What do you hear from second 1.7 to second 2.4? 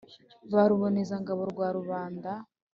rubanda